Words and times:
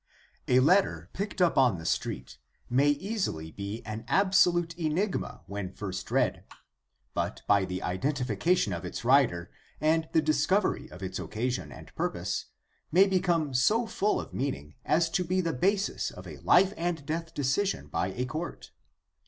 A 0.47 0.59
letter, 0.61 1.11
picked 1.13 1.43
up 1.43 1.59
on 1.59 1.77
the 1.77 1.85
street, 1.85 2.39
may 2.71 2.89
easily 2.89 3.51
be 3.51 3.83
an 3.85 4.03
absolute 4.07 4.75
enigma 4.75 5.43
when 5.45 5.71
first 5.75 6.09
read, 6.09 6.43
but 7.13 7.43
by 7.45 7.65
the 7.65 7.83
identification 7.83 8.73
of 8.73 8.83
its 8.83 9.05
writer 9.05 9.51
and 9.79 10.09
the 10.11 10.21
discovery 10.23 10.89
of 10.89 11.03
its 11.03 11.19
occasion 11.19 11.71
and 11.71 11.93
purpose 11.93 12.47
may 12.91 13.05
become 13.05 13.53
so 13.53 13.85
full 13.85 14.19
of 14.19 14.33
meaning 14.33 14.73
as 14.85 15.07
to 15.11 15.23
be 15.23 15.39
the 15.39 15.53
basis 15.53 16.09
of 16.09 16.25
a 16.25 16.37
life 16.37 16.73
and 16.77 17.05
death 17.05 17.31
decision 17.35 17.85
by 17.85 18.07
a 18.07 18.25
court. 18.25 18.71